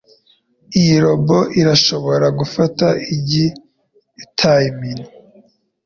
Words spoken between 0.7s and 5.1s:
Iyi robot irashobora gufata igi itayimennye.